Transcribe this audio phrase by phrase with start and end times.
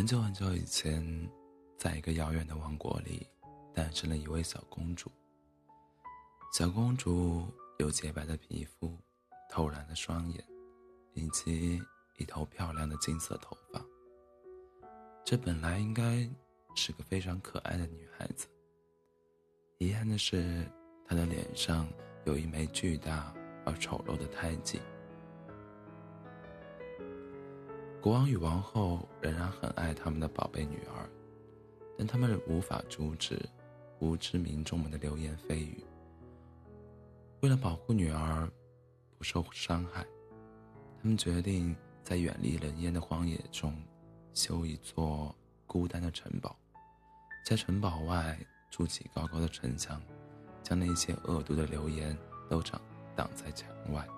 [0.00, 1.30] 很久很久以前，
[1.76, 3.26] 在一个遥远的王国里，
[3.74, 5.12] 诞生了一位小公主。
[6.54, 7.46] 小公主
[7.78, 8.96] 有洁白的皮肤、
[9.50, 10.42] 透蓝的双眼，
[11.12, 11.78] 以及
[12.16, 13.84] 一头漂亮的金色头发。
[15.22, 16.26] 这本来应该
[16.74, 18.48] 是个非常可爱的女孩子。
[19.76, 20.66] 遗憾的是，
[21.06, 21.86] 她的脸上
[22.24, 23.34] 有一枚巨大
[23.66, 24.80] 而丑陋的胎记。
[28.00, 31.06] 国王与王后仍然很爱他们的宝贝女儿，
[31.98, 33.38] 但他们无法阻止
[33.98, 35.84] 无知民众们的流言蜚语。
[37.42, 38.50] 为了保护女儿
[39.18, 40.02] 不受伤害，
[41.02, 43.76] 他们决定在远离人烟的荒野中
[44.32, 45.34] 修一座
[45.66, 46.56] 孤单的城堡，
[47.44, 48.38] 在城堡外
[48.70, 50.00] 筑起高高的城墙，
[50.62, 52.16] 将那些恶毒的流言
[52.48, 52.80] 都挡
[53.14, 54.08] 挡在墙外。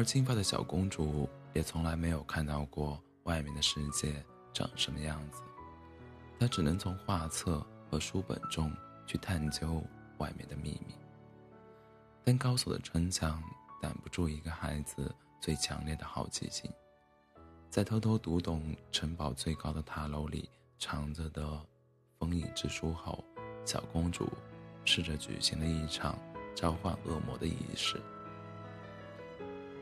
[0.00, 5.42] 而金发的小公主也从来没有看到过外面的世界长什么样子，
[6.38, 8.72] 她只能从画册和书本中
[9.06, 9.84] 去探究
[10.16, 10.94] 外面的秘密。
[12.24, 13.42] 但高耸的城墙
[13.82, 16.70] 挡不住一个孩子最强烈的好奇心，
[17.68, 20.48] 在偷偷读懂城堡最高的塔楼里
[20.78, 21.60] 藏着的
[22.18, 23.22] 封印之书后，
[23.66, 24.26] 小公主
[24.86, 26.18] 试着举行了一场
[26.54, 28.00] 召唤恶魔的仪式。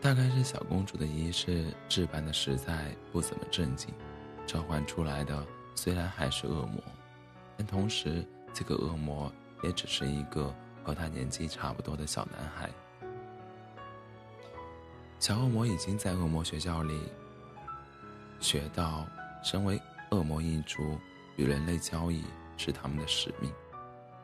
[0.00, 3.92] 大概是小公主的仪式置办的实在不怎么正经，
[4.46, 6.80] 召唤出来的虽然还是恶魔，
[7.56, 9.30] 但同时这个恶魔
[9.62, 10.54] 也只是一个
[10.84, 12.70] 和他年纪差不多的小男孩。
[15.18, 16.96] 小恶魔已经在恶魔学校里
[18.38, 19.04] 学到，
[19.42, 19.80] 身为
[20.12, 20.96] 恶魔一族，
[21.36, 22.22] 与人类交易
[22.56, 23.52] 是他们的使命，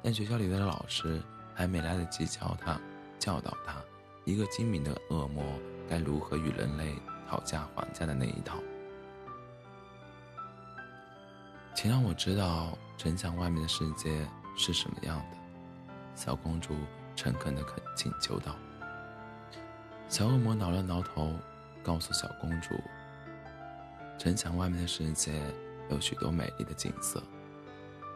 [0.05, 1.20] 但学校里的老师
[1.52, 2.80] 还没来得及教他，
[3.19, 3.83] 教导他。
[4.25, 5.44] 一个精明的恶魔
[5.89, 6.95] 该如何与人类
[7.29, 8.57] 讨价还价的那一套，
[11.74, 14.27] 请让我知道城墙外面的世界
[14.57, 15.36] 是什么样的。
[16.14, 16.74] 小公主
[17.14, 18.57] 诚恳地恳请求道。
[20.08, 21.33] 小恶魔挠了挠头，
[21.83, 22.74] 告诉小公主
[24.18, 25.33] ：“城墙外面的世界
[25.91, 27.23] 有许多美丽的景色，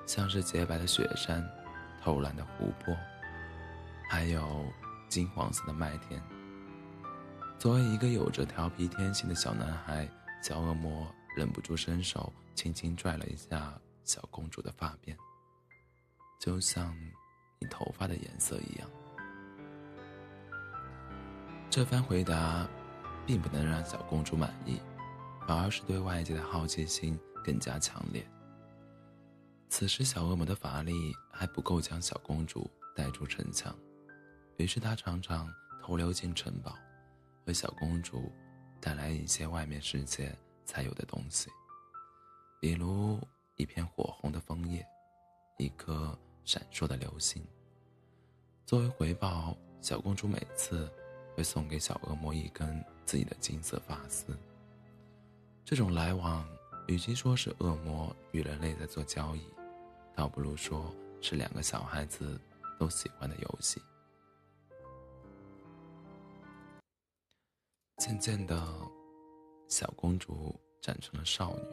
[0.06, 1.46] 像是洁白的雪山、
[2.02, 2.96] 透蓝的湖泊，
[4.08, 4.64] 还有……”
[5.08, 6.22] 金黄色的麦田。
[7.58, 10.08] 作为一个有着调皮天性的小男孩，
[10.42, 15.16] 小恶魔忍不住伸手轻轻拽了一下小公主的发辫，
[16.38, 16.94] 就像
[17.58, 18.88] 你头发的颜色一样。
[21.69, 22.66] 这番回答
[23.26, 24.80] 并不能让小公主满意，
[25.46, 28.25] 反而是对外界的好奇心更加强烈。
[29.69, 33.76] 此时，小恶魔的法力还不够将小公主带出城墙。
[34.58, 35.48] 于是他常常
[35.80, 36.76] 偷溜进城堡，
[37.46, 38.32] 为小公主
[38.80, 41.48] 带来一些外面世界才有的东西，
[42.60, 43.20] 比如
[43.54, 44.84] 一片火红的枫叶，
[45.58, 47.41] 一颗闪烁的流星。
[48.66, 50.92] 作为回报，小公主每次
[51.36, 54.36] 会送给小恶魔一根自己的金色发丝。
[55.64, 56.44] 这种来往，
[56.88, 59.42] 与其说是恶魔与人类在做交易，
[60.16, 62.40] 倒不如说是两个小孩子
[62.76, 63.80] 都喜欢的游戏。
[67.98, 68.56] 渐渐的，
[69.66, 71.64] 小公主长成了少女，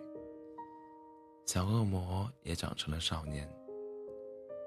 [1.45, 3.47] 小恶魔也长成了少年。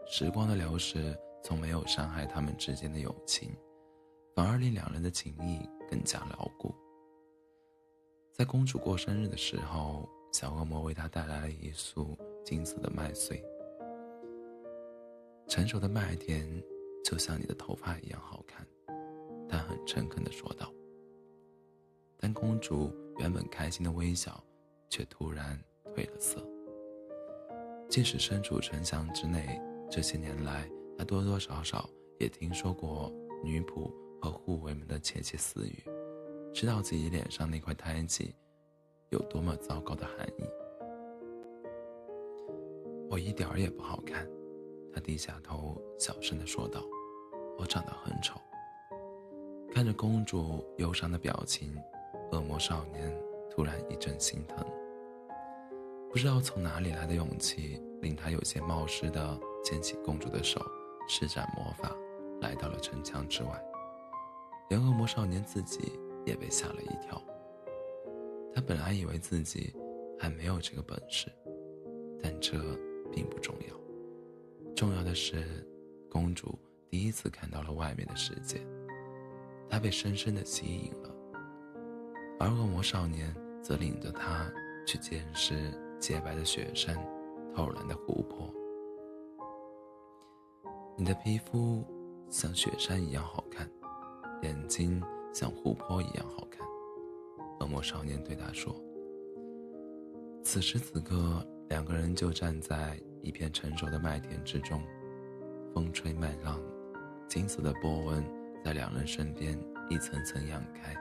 [0.07, 3.51] 时光的流逝从没有伤害他们之间的友情，
[4.37, 6.73] 反而令两人的情谊更加牢固。
[8.33, 13.45] 在公主过生日的时候，小恶魔为她带来了一束金色的麦穗。
[15.49, 16.49] 成熟的麦田
[17.05, 18.65] 就像你的头发一样好看，
[19.49, 20.73] 他很诚恳地说道。
[22.21, 24.43] 但公主原本开心的微笑，
[24.91, 25.59] 却突然
[25.95, 26.45] 褪了色。
[27.89, 30.69] 即使身处城墙之内，这些年来，
[30.99, 31.89] 她多多少少
[32.19, 33.11] 也听说过
[33.43, 35.85] 女仆和护卫们的窃窃私语，
[36.53, 38.35] 知道自己脸上那块胎记
[39.11, 40.45] 有多么糟糕的含义。
[43.09, 44.29] 我一点儿也不好看，
[44.93, 46.85] 她低下头小声地说道
[47.57, 48.39] ：“我长得很丑。”
[49.73, 51.75] 看着公主忧伤的表情。
[52.31, 53.13] 恶魔少年
[53.51, 54.65] 突然一阵心疼，
[56.11, 60.61] 不知道从哪里来的勇气，令他有些冒失的牵起公主的手，
[61.09, 61.97] 施展魔法，
[62.41, 63.65] 来到了城墙之外。
[64.69, 67.21] 连恶魔少年自己也被吓了一跳。
[68.55, 69.75] 他本来以为自己
[70.19, 71.33] 还没有这个本事，
[72.23, 72.59] 但这
[73.11, 74.75] 并不重要。
[74.75, 75.67] 重要的是，
[76.11, 76.59] 公主
[76.91, 78.61] 第一次看到了外面的世界，
[79.71, 81.15] 她被深深的吸引了。
[82.39, 84.51] 而恶魔少年则领着他
[84.87, 86.97] 去见识洁白的雪山、
[87.55, 88.53] 透蓝的湖泊。
[90.97, 91.85] 你的皮肤
[92.31, 93.69] 像雪山一样好看，
[94.43, 95.03] 眼睛
[95.33, 96.67] 像湖泊一样好看。
[97.61, 98.75] 恶魔少年对他说。
[100.45, 104.81] 此时此刻，两个人就站在一片成熟的麦田之中，
[105.75, 106.61] 风吹麦浪，
[107.29, 108.25] 金色的波纹
[108.65, 109.59] 在两人身边
[109.91, 110.97] 一层层漾开。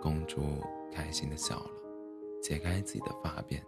[0.00, 0.62] 公主
[0.92, 1.70] 开心的笑了，
[2.42, 3.60] 解开自己的发辫，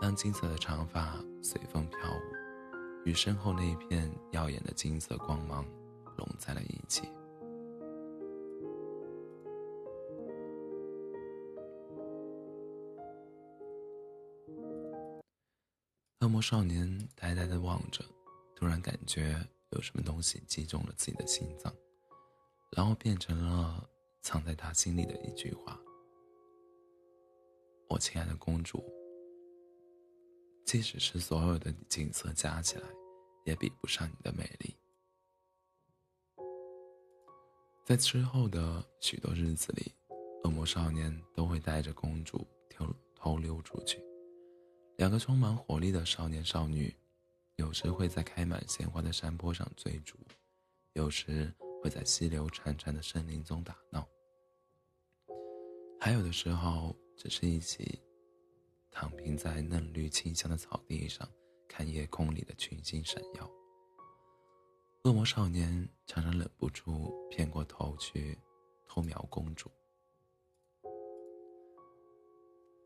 [0.00, 5.64] 让金色的长发随风飘舞，与身后那一片耀眼的金色光芒
[6.16, 7.08] 融在了一起。
[16.20, 18.02] 恶魔少年呆呆的望着，
[18.56, 19.36] 突然感觉
[19.70, 21.70] 有什么东西击中了自己的心脏，
[22.74, 23.86] 然后变成了
[24.24, 25.78] 藏在他心里的一句话
[27.90, 28.82] ：“我亲爱的公主，
[30.64, 32.88] 即使是所有的景色加起来，
[33.44, 34.74] 也比不上你的美丽。”
[37.84, 39.92] 在之后的许多日子里，
[40.42, 44.02] 恶魔少年都会带着公主偷偷溜出去。
[44.96, 46.96] 两个充满活力的少年少女，
[47.56, 50.16] 有时会在开满鲜花的山坡上追逐，
[50.94, 54.08] 有时会在溪流潺潺的森林中打闹，
[56.04, 57.98] 还有的时候只是一起
[58.90, 61.26] 躺平在嫩绿清香的草地上，
[61.66, 63.50] 看夜空里的群星闪耀。
[65.04, 68.38] 恶魔少年常常忍不住偏过头去
[68.84, 69.70] 偷瞄公主，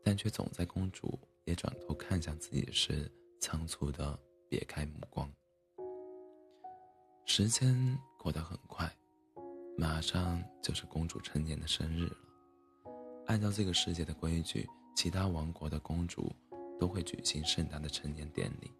[0.01, 1.19] 但却总在公主。
[1.43, 3.11] 也转头看向自己时，
[3.41, 4.17] 仓促的
[4.47, 5.29] 别开目光。
[7.25, 8.89] 时间过得很快，
[9.77, 12.28] 马上就是公主成年的生日了。
[13.29, 16.35] 按照这个世界的规矩，其他王国的公主
[16.79, 18.71] 都会举行盛大的成年典礼，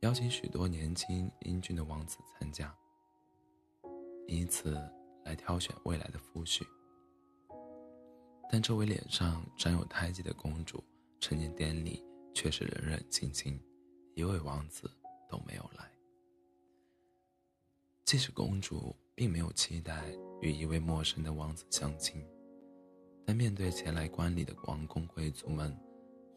[0.00, 2.74] 邀请许多年轻英俊的王子参加，
[4.26, 4.80] 以此
[5.26, 6.62] 来挑选未来的夫婿。
[8.50, 10.82] 但这位脸上长有胎记的公主。
[11.20, 12.04] 成年典礼
[12.34, 13.56] 却是冷冷清清，
[14.16, 14.90] 一位王子
[15.30, 15.88] 都没有来。
[18.04, 22.20] 即使公主并没有期待与一位陌生的王子相亲，
[23.26, 25.76] 但面对前来观礼的王公贵族们，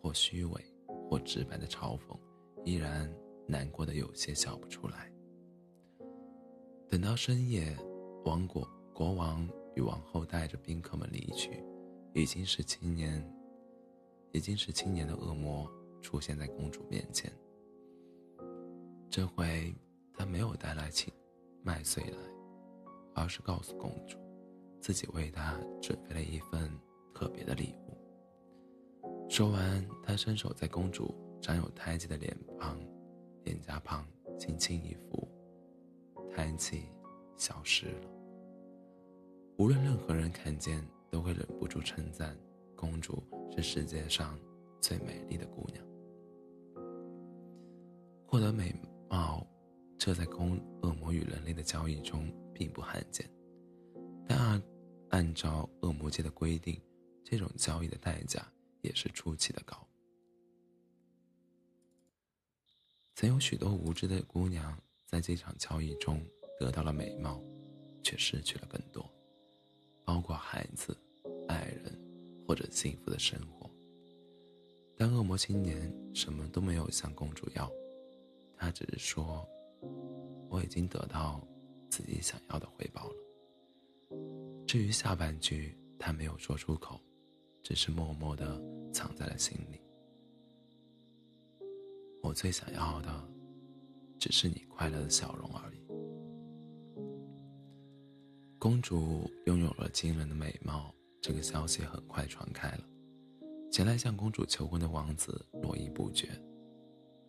[0.02, 0.66] 或虚伪
[1.10, 2.20] 或直白的嘲讽，
[2.64, 3.12] 依然
[3.48, 5.12] 难过的有些笑不出来。
[6.88, 7.76] 等到深夜，
[8.26, 11.64] 王国国王与王后带着宾客们离去，
[12.14, 13.24] 已经是青年。
[14.32, 15.66] 已经是青年的恶魔
[16.02, 17.32] 出现在公主面前。
[19.10, 19.74] 这回
[20.14, 21.14] 他没有带来青
[21.64, 22.18] 麦穗来，
[23.14, 24.18] 而是告诉公主，
[24.86, 26.70] 自己为她准备了一份
[27.12, 29.28] 特别的礼物。
[29.28, 31.12] 说完，他伸手在公主
[31.42, 32.80] 长有胎记的脸庞、
[33.46, 34.06] 脸颊旁
[34.38, 35.28] 轻轻一抚，
[36.30, 36.84] 胎记
[37.36, 38.08] 消失了。
[39.58, 42.38] 无论任何人看见，都会忍不住称赞。
[42.76, 43.24] 公主
[43.56, 44.38] 是世界上
[44.80, 45.84] 最美丽的姑娘。
[48.28, 48.72] 获得美
[49.10, 49.44] 貌，
[49.98, 53.28] 这在公恶魔与人类的交易中并不罕见，
[54.28, 54.62] 但按
[55.16, 56.78] 按照恶魔界的规定，
[57.24, 58.46] 这种交易的代价
[58.82, 59.88] 也是出奇的高。
[63.16, 66.22] 曾有许多无知的姑娘在这场交易中
[66.60, 67.42] 得到了美貌，
[68.04, 69.10] 却失去了更多，
[70.04, 70.94] 包括孩子、
[71.48, 71.98] 爱人。
[72.48, 73.68] 或者幸福的生活，
[74.96, 77.72] 但恶魔青年什么都没有向公主要，
[78.56, 79.44] 他只是说
[80.48, 81.42] ：“我已经得到
[81.90, 83.16] 自己想要的回报了。”
[84.76, 87.00] 至于下半句，他没有说出口，
[87.64, 89.80] 只是默默的藏在了心里。
[92.22, 93.26] 我最想要的，
[94.20, 95.80] 只是你快乐的笑容而已。
[98.60, 100.94] 公主拥有了惊人的美貌。
[101.22, 102.84] 这个消息很快传开了，
[103.72, 106.28] 前来向公主求婚的王子络绎不绝，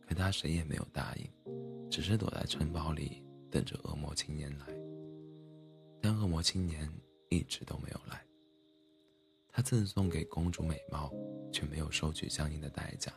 [0.01, 3.23] 可他谁也没有答应，只是躲在城堡里
[3.53, 4.67] 等着恶魔青年来。
[6.03, 6.93] 当恶魔青年
[7.29, 8.25] 一直都没有来。
[9.51, 11.13] 他赠送给公主美貌，
[11.53, 13.13] 却没有收取相应的代价，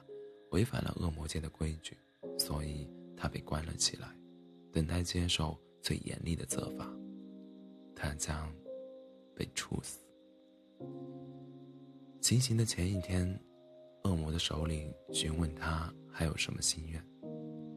[0.51, 1.97] 违反了恶魔界的规矩，
[2.37, 4.07] 所以他被关了起来，
[4.71, 6.89] 等待接受最严厉的责罚。
[7.93, 8.49] 他将
[9.35, 9.99] 被处死。
[12.21, 13.37] 行刑的前一天，
[14.05, 17.05] 恶魔的首领询问他还有什么心愿。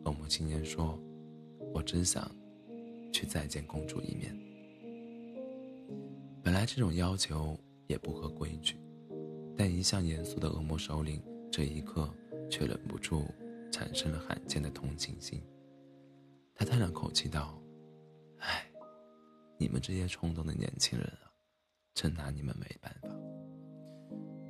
[0.04, 0.96] 恶魔青年说
[1.74, 2.30] ：“我只想
[3.12, 4.36] 去再见公主一面。”
[6.42, 8.76] 本来这种要求也不合规矩，
[9.56, 12.12] 但一向严肃的恶魔首领这一刻
[12.50, 13.24] 却忍不住
[13.70, 15.40] 产生了罕见的同情心。
[16.54, 17.58] 他叹了口气道
[18.38, 18.66] ：“唉，
[19.58, 21.30] 你们这些冲动的年轻人啊，
[21.94, 23.08] 真拿你们没办法。”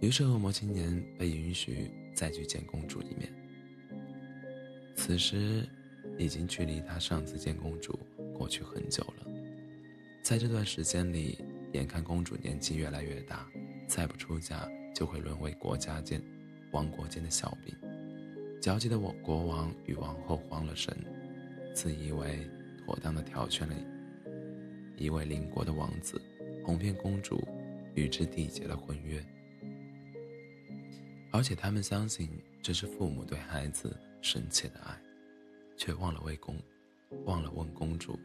[0.01, 3.33] 于是，恶魔青年被允许再去见公主一面。
[4.97, 5.69] 此时，
[6.19, 7.99] 已经距离他上次见公主
[8.35, 9.27] 过去很久了。
[10.23, 11.39] 在这段时间里，
[11.73, 13.47] 眼看公主年纪越来越大，
[13.87, 16.23] 再不出嫁就会沦为国家间、
[16.73, 17.75] 王国间的笑柄。
[18.61, 20.97] 焦急的我国王与王后慌了神，
[21.75, 22.49] 自以为
[22.79, 23.75] 妥当的挑选了
[24.97, 26.21] 一位邻国的王子，
[26.65, 27.43] 哄骗公主，
[27.95, 29.25] 与之缔结了婚约。
[31.33, 32.29] 而且他们相信
[32.63, 34.97] 这是父母对孩子深切的爱，
[35.77, 36.57] 却忘了为公，
[37.25, 38.19] 忘了问公主，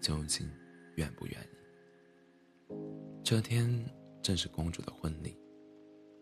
[0.00, 0.48] 究竟。
[0.96, 1.61] 愿不愿意？
[3.32, 3.66] 这天
[4.22, 5.34] 正是公主的婚礼，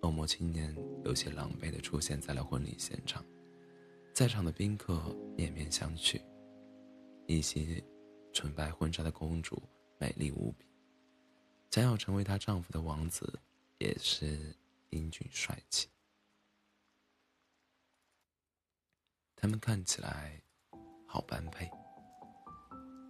[0.02, 0.72] 恶魔青年
[1.04, 3.26] 有些狼狈地出现在了婚礼现场，
[4.14, 6.22] 在场的宾客面面相觑。
[7.26, 7.82] 一袭
[8.32, 9.60] 纯白婚纱的公主
[9.98, 10.64] 美丽无比，
[11.68, 13.40] 将要成为她丈夫的王子
[13.78, 14.54] 也是
[14.90, 15.88] 英俊帅气，
[19.34, 20.40] 他们看起来
[21.08, 21.68] 好般配。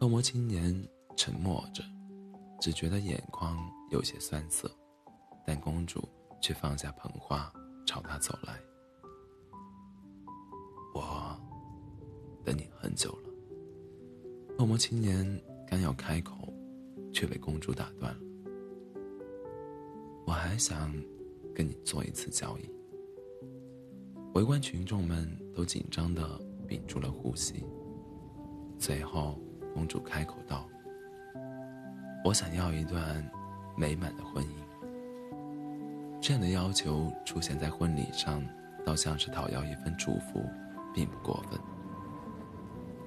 [0.00, 0.88] 恶魔青年。
[1.16, 1.84] 沉默着，
[2.60, 3.58] 只觉得眼眶
[3.90, 4.70] 有些酸涩，
[5.46, 6.06] 但公主
[6.42, 7.50] 却放下捧花，
[7.86, 8.60] 朝他走来。
[10.94, 11.34] 我
[12.44, 13.30] 等你很久了。
[14.58, 15.26] 恶魔青年
[15.66, 16.52] 刚要开口，
[17.14, 18.20] 却被公主打断了。
[20.26, 20.92] 我还想
[21.54, 22.70] 跟你做一次交易。
[24.34, 26.38] 围观群众们都紧张的
[26.68, 27.64] 屏住了呼吸。
[28.78, 29.40] 最后，
[29.72, 30.68] 公主开口道。
[32.24, 33.28] 我想要一段
[33.76, 34.48] 美满的婚姻。
[36.20, 38.42] 这样的要求出现在婚礼上，
[38.84, 40.44] 倒像是讨要一份祝福，
[40.94, 41.58] 并不过分。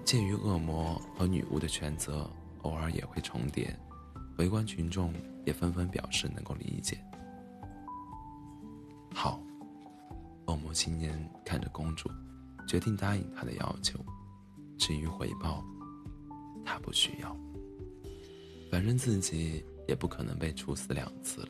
[0.03, 2.29] 鉴于恶魔和女巫的权责
[2.63, 3.73] 偶尔也会重叠，
[4.37, 5.13] 围观群众
[5.45, 6.97] 也纷纷表示能够理解。
[9.13, 9.39] 好，
[10.47, 12.09] 恶魔青年看着公主，
[12.67, 13.99] 决定答应她的要求。
[14.77, 15.63] 至于回报，
[16.65, 17.37] 他不需要。
[18.73, 21.49] 反正自己也不可能被处死两次了，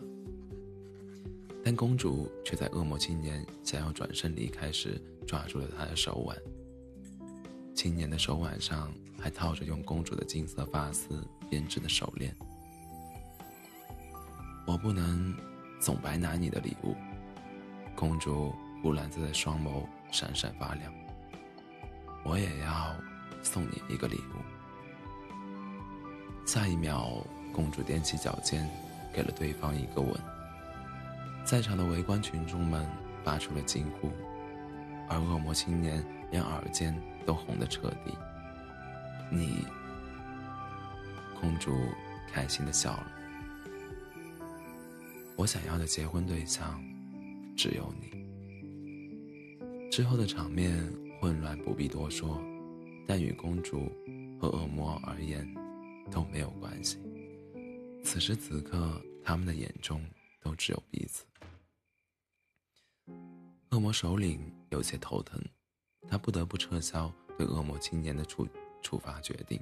[1.64, 6.38] 但公主却在恶魔青年想要转身离开时抓住了他的手腕。
[7.74, 12.36] 青年的手腕上还套着用公主的金色发丝编织的手链。
[14.68, 15.34] 我不能
[15.80, 16.94] 总白拿你的礼物，
[17.96, 18.54] 公主
[18.84, 20.94] 乌蓝色的双眸闪闪发亮。
[22.26, 22.94] 我也要
[23.42, 24.53] 送你一个礼物。
[26.46, 28.70] 下一秒，公主踮起脚尖，
[29.14, 30.14] 给了对方一个吻。
[31.46, 32.88] 在场的围观群众们
[33.24, 34.10] 发出了惊呼，
[35.10, 36.96] 而恶魔青年连耳尖
[37.26, 38.14] 都红得彻底。
[39.32, 39.66] 你，
[41.40, 41.76] 公主
[42.32, 43.08] 开心的笑了。
[45.36, 46.80] 我想要的结婚对象，
[47.56, 48.12] 只有你。
[49.90, 50.78] 之后的场面
[51.20, 52.42] 混乱，不必多说，
[53.08, 53.92] 但与公主
[54.40, 55.48] 和恶魔而言。
[56.12, 57.00] 都没有关系。
[58.04, 60.06] 此时此刻，他们的眼中
[60.42, 61.26] 都只有彼此。
[63.70, 65.42] 恶魔首领有些头疼，
[66.08, 68.48] 他不得不撤销对恶魔青年的处
[68.82, 69.60] 处罚决定，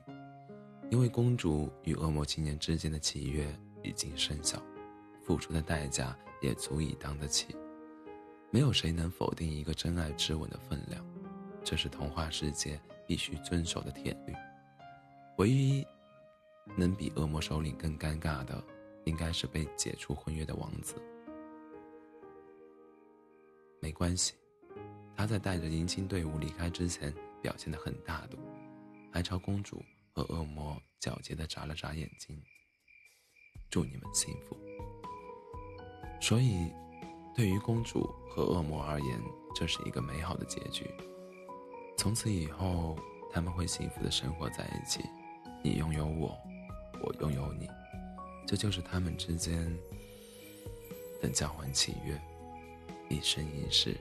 [0.90, 3.48] 因为公主与恶魔青年之间的契约
[3.84, 4.62] 已经生效，
[5.24, 7.56] 付出的代价也足以当得起。
[8.50, 11.06] 没有谁能否定一个真爱之吻的分量，
[11.64, 14.34] 这是童话世界必须遵守的铁律。
[15.38, 15.86] 唯一。
[16.76, 18.64] 能比恶魔首领更尴尬的，
[19.06, 20.96] 应该是被解除婚约的王子。
[23.80, 24.36] 没关系，
[25.16, 28.38] 他在带着迎亲队伍离开之前表现得很大度，
[29.12, 32.42] 还朝公主和恶魔皎洁地眨了眨眼睛。
[33.70, 34.58] 祝你们幸福。
[36.20, 36.72] 所以，
[37.36, 39.22] 对于公主和恶魔而言，
[39.56, 40.86] 这是一个美好的结局。
[41.98, 42.96] 从此以后，
[43.32, 45.02] 他们会幸福地生活在一起。
[45.64, 46.38] 你拥有我。
[47.02, 47.70] 我拥有你，
[48.48, 49.76] 这就是他们之间
[51.22, 52.20] 的交换契约，
[53.10, 53.96] 一生一世，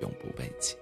[0.00, 0.76] 永不背弃。